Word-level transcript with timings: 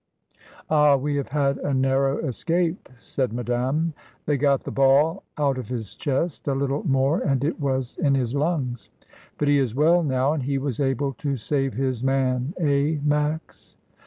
"Ah! 0.67 0.95
we 0.95 1.15
have 1.17 1.27
had 1.27 1.59
a 1.59 1.75
narrow 1.75 2.17
escape," 2.25 2.89
said 2.97 3.31
Ma 3.31 3.43
dame. 3.43 3.93
"They 4.25 4.35
got 4.35 4.63
the 4.63 4.71
ball 4.71 5.21
out 5.37 5.59
of 5.59 5.67
his 5.67 5.93
chest; 5.93 6.47
a 6.47 6.55
little 6.55 6.83
more 6.87 7.19
and 7.19 7.43
it 7.43 7.59
was 7.59 7.97
in 7.97 8.15
his 8.15 8.33
lungs. 8.33 8.89
But 9.37 9.47
he 9.47 9.59
is 9.59 9.75
well 9.75 10.01
now, 10.01 10.33
and 10.33 10.41
he 10.41 10.57
was 10.57 10.79
able 10.79 11.13
to 11.19 11.37
save 11.37 11.75
his 11.75 12.03
man. 12.03 12.55
Eh! 12.59 12.97
Max?" 13.03 13.75